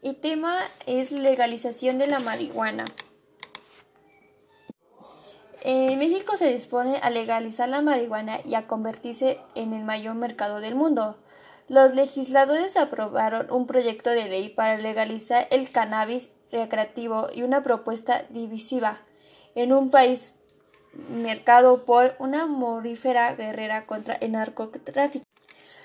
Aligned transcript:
El 0.00 0.14
tema 0.14 0.60
es 0.86 1.10
legalización 1.10 1.98
de 1.98 2.06
la 2.06 2.20
marihuana. 2.20 2.84
En 5.62 5.98
México 5.98 6.36
se 6.36 6.52
dispone 6.52 6.98
a 7.02 7.10
legalizar 7.10 7.68
la 7.68 7.82
marihuana 7.82 8.38
y 8.44 8.54
a 8.54 8.68
convertirse 8.68 9.40
en 9.56 9.72
el 9.72 9.82
mayor 9.82 10.14
mercado 10.14 10.60
del 10.60 10.76
mundo. 10.76 11.18
Los 11.66 11.96
legisladores 11.96 12.76
aprobaron 12.76 13.50
un 13.50 13.66
proyecto 13.66 14.10
de 14.10 14.26
ley 14.26 14.50
para 14.50 14.78
legalizar 14.78 15.48
el 15.50 15.72
cannabis 15.72 16.30
recreativo 16.52 17.26
y 17.34 17.42
una 17.42 17.64
propuesta 17.64 18.24
divisiva 18.30 19.00
en 19.56 19.72
un 19.72 19.90
país 19.90 20.32
mercado 21.10 21.84
por 21.84 22.14
una 22.20 22.46
morífera 22.46 23.34
guerrera 23.34 23.84
contra 23.84 24.14
el 24.14 24.32
narcotráfico. 24.32 25.27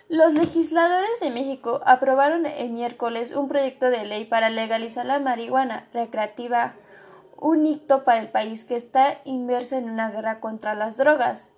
Los 0.09 0.33
legisladores 0.33 1.19
de 1.21 1.29
México 1.29 1.81
aprobaron 1.85 2.45
el 2.45 2.71
miércoles 2.71 3.35
un 3.35 3.47
proyecto 3.47 3.89
de 3.89 4.05
ley 4.05 4.25
para 4.25 4.49
legalizar 4.49 5.05
la 5.05 5.19
marihuana 5.19 5.87
recreativa, 5.93 6.75
un 7.37 7.65
hito 7.65 8.03
para 8.03 8.21
el 8.21 8.29
país 8.29 8.65
que 8.65 8.75
está 8.75 9.19
inmerso 9.23 9.75
en 9.75 9.89
una 9.89 10.11
guerra 10.11 10.39
contra 10.39 10.75
las 10.75 10.97
drogas. 10.97 11.51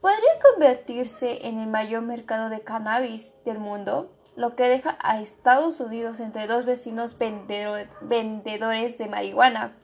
¿Podría 0.00 0.38
convertirse 0.50 1.46
en 1.46 1.58
el 1.58 1.68
mayor 1.68 2.02
mercado 2.02 2.48
de 2.48 2.60
cannabis 2.60 3.32
del 3.44 3.58
mundo? 3.58 4.10
lo 4.36 4.56
que 4.56 4.68
deja 4.68 4.96
a 5.00 5.20
Estados 5.20 5.80
Unidos 5.80 6.20
entre 6.20 6.46
dos 6.46 6.64
vecinos 6.64 7.16
vendedores 7.18 8.98
de 8.98 9.08
marihuana. 9.08 9.76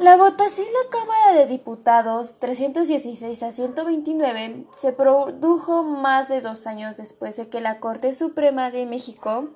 La 0.00 0.16
votación 0.16 0.66
en 0.66 0.72
la 0.72 0.88
Cámara 0.88 1.34
de 1.34 1.46
Diputados 1.46 2.38
316 2.38 3.42
a 3.42 3.52
129 3.52 4.64
se 4.78 4.94
produjo 4.94 5.82
más 5.82 6.28
de 6.30 6.40
dos 6.40 6.66
años 6.66 6.96
después 6.96 7.36
de 7.36 7.50
que 7.50 7.60
la 7.60 7.80
Corte 7.80 8.14
Suprema 8.14 8.70
de 8.70 8.86
México 8.86 9.50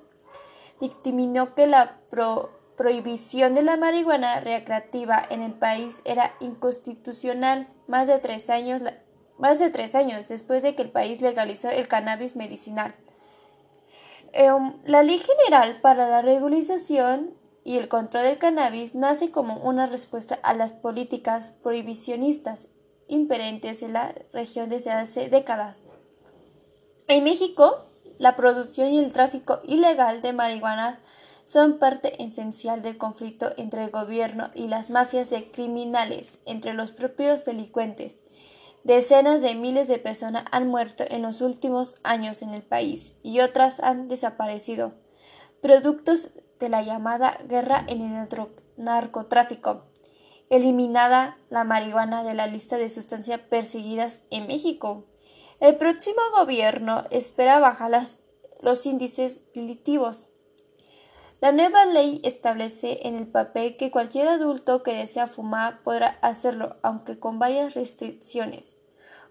dictaminó 0.79 1.55
que 1.55 1.65
la 1.65 1.97
prohibición 2.77 3.55
de 3.55 3.63
la 3.63 3.75
marihuana 3.75 4.39
recreativa 4.39 5.19
en 5.31 5.41
el 5.41 5.53
país 5.53 6.03
era 6.05 6.35
inconstitucional 6.39 7.67
más 7.87 8.07
de 8.07 8.19
tres 8.19 8.51
años, 8.51 8.83
más 9.39 9.57
de 9.57 9.71
tres 9.71 9.95
años 9.95 10.27
después 10.27 10.61
de 10.61 10.75
que 10.75 10.83
el 10.83 10.91
país 10.91 11.21
legalizó 11.21 11.71
el 11.71 11.87
cannabis 11.87 12.35
medicinal. 12.35 12.93
Em, 14.31 14.73
la 14.83 15.01
Ley 15.01 15.17
General 15.17 15.81
para 15.81 16.07
la 16.07 16.21
Regularización 16.21 17.34
y 17.65 17.77
el 17.77 17.89
control 17.89 18.23
del 18.23 18.37
cannabis 18.37 18.93
nace 18.93 19.31
como 19.31 19.57
una 19.57 19.87
respuesta 19.87 20.35
a 20.43 20.53
las 20.53 20.71
políticas 20.71 21.49
prohibicionistas 21.63 22.67
imperentes 23.07 23.81
en 23.81 23.93
la 23.93 24.13
región 24.31 24.69
desde 24.69 24.91
hace 24.91 25.29
décadas. 25.29 25.81
En 27.07 27.23
México, 27.23 27.87
la 28.19 28.35
producción 28.35 28.89
y 28.89 28.99
el 28.99 29.11
tráfico 29.11 29.61
ilegal 29.65 30.21
de 30.21 30.31
marihuana 30.31 31.01
son 31.43 31.79
parte 31.79 32.23
esencial 32.23 32.83
del 32.83 32.97
conflicto 32.97 33.51
entre 33.57 33.83
el 33.83 33.89
gobierno 33.89 34.51
y 34.53 34.67
las 34.67 34.91
mafias 34.91 35.31
de 35.31 35.49
criminales, 35.49 36.37
entre 36.45 36.75
los 36.75 36.91
propios 36.91 37.45
delincuentes. 37.45 38.23
Decenas 38.83 39.41
de 39.41 39.55
miles 39.55 39.87
de 39.87 39.97
personas 39.97 40.45
han 40.51 40.67
muerto 40.67 41.03
en 41.07 41.23
los 41.23 41.41
últimos 41.41 41.95
años 42.03 42.43
en 42.43 42.53
el 42.53 42.61
país 42.61 43.15
y 43.23 43.39
otras 43.39 43.79
han 43.79 44.07
desaparecido, 44.07 44.93
productos 45.61 46.29
de 46.59 46.69
la 46.69 46.81
llamada 46.83 47.37
guerra 47.47 47.83
en 47.87 48.01
el 48.01 48.27
narcotráfico, 48.77 49.83
eliminada 50.49 51.37
la 51.49 51.63
marihuana 51.63 52.23
de 52.23 52.33
la 52.33 52.47
lista 52.47 52.77
de 52.77 52.89
sustancias 52.89 53.39
perseguidas 53.39 54.21
en 54.29 54.47
México. 54.47 55.05
El 55.59 55.77
próximo 55.77 56.21
gobierno 56.37 57.03
espera 57.11 57.59
bajar 57.59 57.91
los 58.61 58.85
índices 58.85 59.39
delictivos. 59.53 60.27
La 61.41 61.51
nueva 61.51 61.85
ley 61.85 62.21
establece 62.23 63.07
en 63.07 63.15
el 63.15 63.27
papel 63.27 63.75
que 63.77 63.91
cualquier 63.91 64.27
adulto 64.27 64.83
que 64.83 64.93
desea 64.93 65.27
fumar 65.27 65.83
podrá 65.83 66.17
hacerlo, 66.21 66.77
aunque 66.81 67.19
con 67.19 67.39
varias 67.39 67.73
restricciones. 67.73 68.77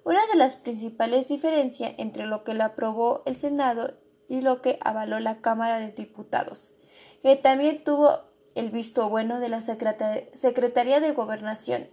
Una 0.05 0.21
de 0.27 0.37
las 0.37 0.57
principales 0.57 1.29
diferencias 1.29 1.95
entre 1.97 2.27
lo 2.27 2.45
que 2.45 2.53
lo 2.53 2.65
aprobó 2.65 3.23
el 3.25 3.37
Senado 3.37 3.95
y 4.29 4.43
lo 4.43 4.61
que 4.61 4.79
avaló 4.83 5.19
la 5.19 5.41
Cámara 5.41 5.81
de 5.81 5.93
Diputados 5.93 6.74
que 7.23 7.37
también 7.37 7.83
tuvo 7.85 8.21
el 8.55 8.71
visto 8.71 9.09
bueno 9.09 9.41
de 9.41 9.49
la 9.49 9.61
Secretaría 9.61 11.01
de 11.01 11.13
Gobernación. 11.13 11.89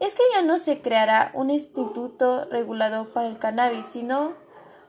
Es 0.00 0.14
que 0.14 0.22
ya 0.34 0.42
no 0.42 0.58
se 0.58 0.82
creará 0.82 1.30
un 1.34 1.50
instituto 1.50 2.44
regulador 2.50 3.12
para 3.12 3.28
el 3.28 3.38
cannabis, 3.38 3.86
sino 3.86 4.34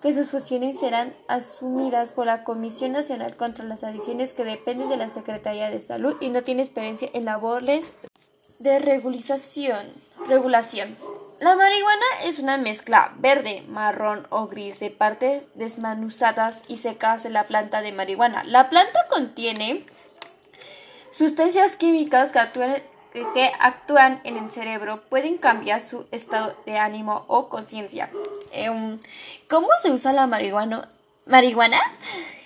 que 0.02 0.14
sus 0.14 0.28
funciones 0.30 0.80
serán 0.80 1.16
asumidas 1.28 2.12
por 2.12 2.26
la 2.26 2.44
Comisión 2.44 2.92
Nacional 2.92 3.36
contra 3.36 3.66
las 3.66 3.84
Adicciones 3.84 4.34
que 4.34 4.44
depende 4.44 4.86
de 4.88 4.98
la 4.98 5.10
Secretaría 5.10 5.70
de 5.70 5.82
Salud 5.82 6.16
y 6.20 6.30
no 6.30 6.44
tiene 6.44 6.62
experiencia 6.62 7.10
en 7.14 7.26
labores 7.26 7.94
de 8.60 8.80
regulación. 8.80 9.96
La 11.40 11.56
marihuana 11.56 12.06
es 12.24 12.40
una 12.40 12.58
mezcla 12.58 13.14
verde, 13.18 13.64
marrón 13.68 14.26
o 14.32 14.48
gris 14.48 14.80
de 14.80 14.90
partes 14.90 15.44
desmanuzadas 15.54 16.64
y 16.68 16.78
secas 16.78 17.22
de 17.22 17.30
la 17.30 17.44
planta 17.44 17.84
de 17.84 17.92
marihuana. 17.92 18.44
La 18.44 18.72
planta 18.72 19.08
contiene 19.08 19.86
sustancias 21.12 21.76
químicas 21.76 22.32
que 22.32 23.52
actúan, 23.60 24.22
en 24.24 24.38
el 24.38 24.52
cerebro, 24.52 25.04
pueden 25.10 25.38
cambiar 25.38 25.82
su 25.82 26.08
estado 26.12 26.56
de 26.66 26.80
ánimo 26.80 27.26
o 27.28 27.50
conciencia. 27.50 28.10
Em, 28.52 29.00
¿Cómo 29.48 29.68
se 29.84 29.92
usa 29.92 30.14
la 30.14 30.26
marihuana? 30.26 30.88
¿Marihuana? 31.28 31.80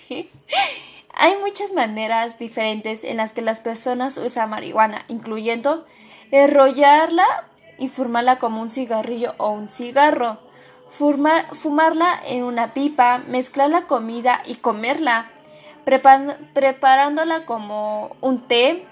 Hay 1.14 1.36
muchas 1.40 1.72
maneras 1.72 2.38
diferentes 2.38 3.04
en 3.04 3.16
las 3.16 3.32
que 3.32 3.40
las 3.40 3.60
personas 3.60 4.18
usan 4.18 4.50
marihuana, 4.50 5.06
incluyendo 5.08 5.86
enrollarla 6.30 7.48
y 7.82 7.88
fumarla 7.88 8.38
como 8.38 8.62
un 8.62 8.70
cigarrillo 8.70 9.34
o 9.38 9.50
un 9.50 9.68
cigarro. 9.68 10.38
fumarla 10.92 12.20
en 12.24 12.44
una 12.44 12.74
pipa, 12.74 13.18
mezclar 13.18 13.70
la 13.70 13.88
comida 13.88 14.40
y 14.44 14.56
comerla, 14.56 15.32
preparándola 15.84 17.44
como 17.44 18.14
un 18.20 18.46
té, 18.46 18.86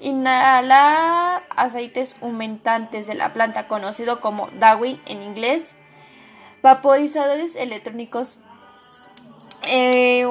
inhalar 0.00 1.44
aceites 1.54 2.16
humeantes 2.20 3.06
de 3.06 3.14
la 3.14 3.32
planta 3.32 3.68
conocido 3.68 4.20
como 4.20 4.48
Darwin 4.58 5.00
en 5.06 5.22
inglés, 5.22 5.72
vaporizadores 6.60 7.54
electrónicos, 7.54 8.40
eh, 9.62 10.26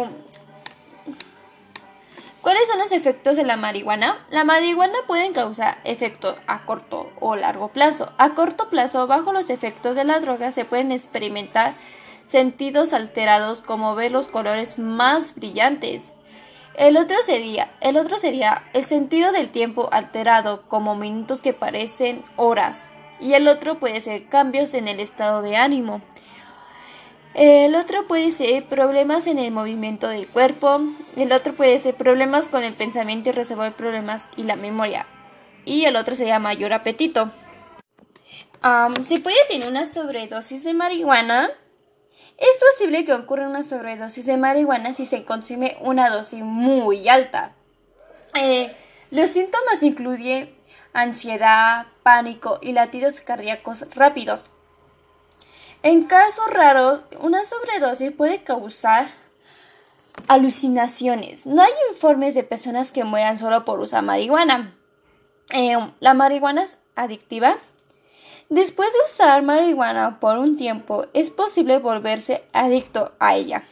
¿Cuáles 2.44 2.68
son 2.68 2.78
los 2.78 2.92
efectos 2.92 3.38
de 3.38 3.46
la 3.46 3.56
marihuana? 3.56 4.18
La 4.30 4.44
marihuana 4.44 4.98
puede 5.08 5.32
causar 5.32 5.78
efectos 5.86 6.36
a 6.46 6.66
corto 6.66 7.10
o 7.22 7.38
largo 7.38 7.70
plazo. 7.70 8.12
A 8.18 8.32
corto 8.32 8.70
plazo, 8.70 9.08
bajo 9.08 9.32
los 9.32 9.50
efectos 9.50 9.96
de 9.96 10.04
la 10.04 10.20
droga, 10.20 10.52
se 10.52 10.66
pueden 10.66 10.92
experimentar 10.92 11.76
sentidos 12.22 12.92
alterados 12.92 13.62
como 13.62 13.96
ver 13.96 14.12
los 14.12 14.28
colores 14.28 14.78
más 14.78 15.36
brillantes. 15.36 16.14
El 16.76 16.98
otro 16.98 17.16
sería, 17.26 17.72
el 17.80 17.96
otro 17.96 18.18
sería 18.18 18.64
el 18.74 18.84
sentido 18.84 19.32
del 19.32 19.50
tiempo 19.50 19.88
alterado 19.94 20.64
como 20.68 20.98
minutos 20.98 21.42
que 21.42 21.54
parecen 21.54 22.26
horas. 22.36 22.90
Y 23.22 23.36
el 23.36 23.48
otro 23.48 23.80
puede 23.80 24.02
ser 24.02 24.28
cambios 24.28 24.74
en 24.74 24.90
el 24.90 25.00
estado 25.00 25.44
de 25.44 25.56
ánimo. 25.56 26.02
El 27.34 27.74
otro 27.74 28.08
puede 28.08 28.32
ser 28.32 28.66
problemas 28.66 29.26
en 29.26 29.40
el 29.40 29.52
movimiento 29.52 30.08
del 30.08 30.28
cuerpo. 30.28 30.82
El 31.16 31.32
otro 31.32 31.54
puede 31.54 31.80
ser 31.80 31.96
problemas 31.96 32.48
con 32.48 32.64
el 32.64 32.76
pensamiento 32.76 33.30
y 33.30 33.32
resolver 33.32 33.74
problemas 33.74 34.28
y 34.36 34.44
la 34.44 34.56
memoria. 34.56 35.08
Y 35.66 35.86
el 35.86 35.96
otro 35.96 36.14
sería 36.14 36.38
mayor 36.38 36.74
apetito. 36.74 37.32
si 39.06 39.20
puede 39.20 39.36
tener 39.50 39.68
una 39.68 39.86
sobredosis 39.86 40.64
de 40.64 40.74
marihuana. 40.74 41.50
Es 42.38 42.58
posible 42.58 43.06
que 43.06 43.14
ocurra 43.14 43.48
una 43.48 43.64
sobredosis 43.64 44.26
de 44.26 44.38
marihuana 44.38 44.94
si 44.94 45.06
se 45.06 45.24
consume 45.24 45.78
una 45.82 46.10
dosis 46.10 46.42
muy 46.42 47.08
alta. 47.08 47.56
Eh, 48.36 48.76
los 49.12 49.30
síntomas 49.30 49.82
incluyen 49.82 50.56
ansiedad, 50.94 51.88
pánico 52.04 52.60
y 52.62 52.74
latidos 52.74 53.22
cardíacos 53.22 53.86
rápidos. 53.96 54.46
En 55.84 56.06
casos 56.06 56.48
raros, 56.50 57.02
una 57.20 57.44
sobredosis 57.44 58.14
puede 58.14 58.42
causar 58.42 59.08
alucinaciones. 60.30 61.46
No 61.46 61.62
hay 61.62 61.74
informes 61.92 62.36
de 62.36 62.44
personas 62.46 62.94
que 62.94 63.04
mueran 63.04 63.38
solo 63.38 63.66
por 63.66 63.82
usar 63.82 64.02
marihuana. 64.02 64.74
Eh, 65.50 65.76
la 66.00 66.14
marihuana 66.14 66.64
es 66.64 66.78
adictiva. 66.96 67.58
Después 68.48 68.94
de 68.94 69.00
usar 69.12 69.44
marihuana 69.44 70.22
por 70.22 70.38
un 70.38 70.56
tiempo, 70.56 71.08
es 71.12 71.32
posible 71.32 71.80
volverse 71.80 72.46
adicto 72.54 73.12
a 73.20 73.36
ella. 73.36 73.64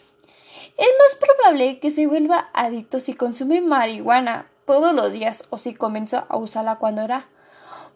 Es 0.77 0.89
más 0.99 1.15
probable 1.15 1.79
que 1.79 1.91
se 1.91 2.07
vuelva 2.07 2.49
adicto 2.53 2.99
si 2.99 3.13
consume 3.13 3.61
marihuana 3.61 4.47
todos 4.65 4.93
los 4.93 5.13
días 5.13 5.45
o 5.49 5.57
si 5.57 5.73
comenzó 5.73 6.25
a 6.27 6.35
usarla 6.35 6.75
cuando 6.75 7.03
era 7.03 7.27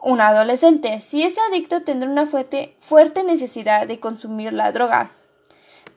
un 0.06 0.22
adolescente. 0.22 1.02
Si 1.02 1.24
es 1.24 1.36
adicto 1.50 1.82
tendrá 1.82 2.08
una 2.08 2.28
fuerte, 2.28 3.24
necesidad 3.24 3.88
de 3.88 4.00
consumir 4.00 4.54
la 4.54 4.72
droga. 4.72 5.10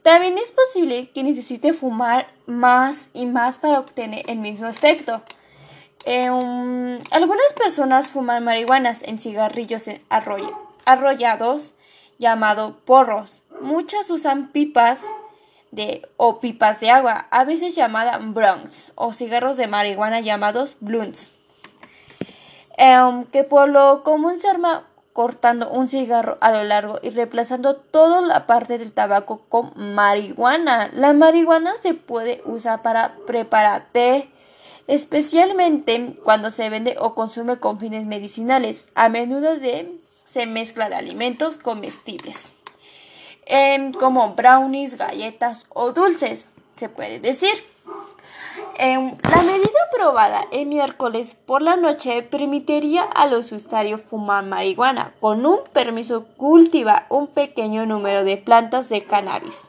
También 0.02 0.38
es 0.38 0.50
posible 0.50 1.10
que 1.10 1.22
necesite 1.22 1.75
fumar 1.75 2.26
más 2.46 3.10
y 3.12 3.26
más 3.26 3.58
para 3.58 3.78
obtener 3.78 4.25
el 4.31 4.38
mismo 4.38 4.66
efecto. 4.66 5.20
Em, 6.06 6.99
algunas 7.10 7.52
personas 7.55 8.10
fuman 8.10 8.43
marihuanas 8.44 9.02
en 9.02 9.19
cigarrillos 9.19 9.84
arrollados 10.87 11.72
llamados 12.19 12.76
porros. 12.87 13.43
Muchas 13.61 14.08
usan 14.08 14.49
pipas 14.49 15.04
de, 15.70 16.08
o 16.16 16.40
pipas 16.40 16.81
de 16.81 16.88
agua, 16.88 17.26
a 17.31 17.44
veces 17.44 17.75
llamadas 17.75 18.20
bronx, 18.32 18.90
o 18.94 19.12
cigarros 19.12 19.58
de 19.58 19.66
marihuana 19.66 20.20
llamados 20.20 20.78
blunts, 20.81 21.31
em, 22.78 23.25
que 23.26 23.44
por 23.44 23.69
lo 23.69 24.02
común 24.04 24.38
se 24.38 24.48
arma 24.48 24.84
cortando 25.12 25.69
un 25.70 25.88
cigarro 25.88 26.38
a 26.40 26.52
lo 26.52 26.62
largo 26.62 27.00
y 27.02 27.10
reemplazando 27.10 27.75
toda 27.75 28.20
la 28.20 28.46
parte 28.46 28.78
del 28.78 28.92
tabaco 28.92 29.42
con 29.48 29.72
marihuana. 29.75 30.90
La 30.92 31.12
marihuana 31.12 31.76
se 31.82 31.94
puede 31.94 32.40
usar 32.44 32.82
para 32.82 33.16
preparar 33.26 33.88
té, 33.90 34.30
especialmente 34.86 36.14
cuando 36.22 36.52
se 36.52 36.70
vende 36.70 36.96
o 37.00 37.16
consume 37.16 37.58
con 37.58 37.80
fines 37.80 38.06
medicinales. 38.06 38.86
A 38.94 39.08
menudo 39.08 39.56
se 40.25 40.46
mezcla 40.46 40.88
de 40.88 40.94
alimentos 40.94 41.58
comestibles. 41.58 42.46
Em, 43.44 43.92
como 43.92 44.34
brownies, 44.34 44.96
galletas 44.96 45.66
o 45.70 45.92
dulces, 45.92 46.46
se 46.76 46.88
puede 46.88 47.19
decir. 47.19 47.54
Em, 48.80 49.16
la 49.28 49.42
medida 49.42 49.78
aprobada 49.88 50.46
el 50.52 50.66
miércoles 50.66 51.34
por 51.34 51.62
la 51.62 51.75
noche 51.75 52.22
permitiría 52.22 53.02
a 53.02 53.26
los 53.26 53.50
usuarios 53.50 54.00
fumar 54.02 54.44
marihuana. 54.44 55.14
Con 55.20 55.44
un 55.46 55.58
permiso 55.72 56.26
cultiva 56.36 57.06
un 57.08 57.26
pequeño 57.26 57.86
número 57.86 58.22
de 58.22 58.36
plantas 58.36 58.88
de 58.88 59.02
cannabis 59.02 59.66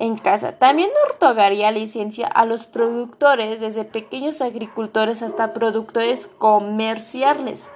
en 0.00 0.18
casa. 0.18 0.58
También 0.58 0.90
otorgaría 1.14 1.70
licencia 1.70 2.26
a 2.26 2.44
los 2.44 2.66
productores, 2.66 3.60
desde 3.60 3.84
pequeños 3.84 4.40
agricultores 4.40 5.22
hasta 5.22 5.52
productores 5.52 6.28
comerciales, 6.38 7.70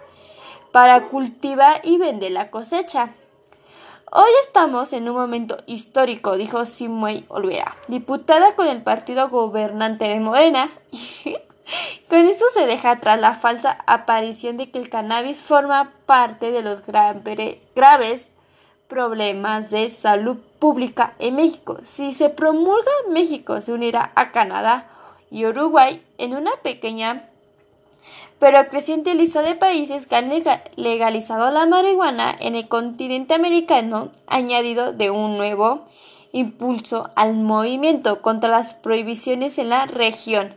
para 0.72 1.04
cultivar 1.04 1.80
y 1.84 1.96
vender 1.96 2.32
la 2.32 2.50
cosecha. 2.50 3.14
Hoy 4.12 4.30
estamos 4.44 4.92
en 4.92 5.08
un 5.08 5.16
momento 5.16 5.58
histórico, 5.66 6.36
dijo 6.36 6.64
Simue 6.64 7.24
Olvera, 7.26 7.76
diputada 7.88 8.54
con 8.54 8.68
el 8.68 8.82
partido 8.82 9.28
gobernante 9.30 10.04
de 10.04 10.20
Morena. 10.20 10.70
con 12.08 12.20
esto 12.20 12.44
se 12.54 12.66
deja 12.66 12.92
atrás 12.92 13.20
la 13.20 13.34
falsa 13.34 13.78
aparición 13.88 14.58
de 14.58 14.70
que 14.70 14.78
el 14.78 14.90
cannabis 14.90 15.42
forma 15.42 15.92
parte 16.06 16.52
de 16.52 16.62
los 16.62 16.82
graves 16.86 18.30
problemas 18.86 19.70
de 19.70 19.90
salud 19.90 20.36
pública 20.60 21.14
en 21.18 21.34
México. 21.34 21.78
Si 21.82 22.14
se 22.14 22.28
promulga, 22.28 22.92
México 23.10 23.60
se 23.60 23.72
unirá 23.72 24.12
a 24.14 24.30
Canadá 24.30 24.88
y 25.32 25.46
Uruguay 25.46 26.00
en 26.16 26.36
una 26.36 26.52
pequeña 26.62 27.28
pero 28.38 28.68
creciente 28.68 29.14
lista 29.14 29.42
de 29.42 29.54
países 29.54 30.06
que 30.06 30.16
han 30.16 30.30
legalizado 30.76 31.50
la 31.50 31.66
marihuana 31.66 32.36
en 32.38 32.54
el 32.54 32.68
continente 32.68 33.34
americano, 33.34 34.10
añadido 34.26 34.92
de 34.92 35.10
un 35.10 35.36
nuevo 35.36 35.86
impulso 36.32 37.10
al 37.16 37.34
movimiento 37.34 38.20
contra 38.20 38.50
las 38.50 38.74
prohibiciones 38.74 39.58
en 39.58 39.70
la 39.70 39.86
región. 39.86 40.54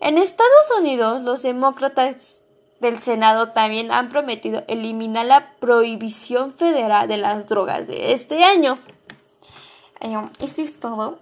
En 0.00 0.18
Estados 0.18 0.80
Unidos, 0.80 1.22
los 1.22 1.42
demócratas 1.42 2.40
del 2.80 3.00
Senado 3.00 3.50
también 3.52 3.92
han 3.92 4.08
prometido 4.08 4.64
eliminar 4.66 5.26
la 5.26 5.52
prohibición 5.60 6.52
federal 6.52 7.06
de 7.06 7.18
las 7.18 7.46
drogas 7.48 7.86
de 7.86 8.12
este 8.12 8.42
año. 8.42 8.78
Esto 10.40 10.62
es 10.62 10.80
todo. 10.80 11.20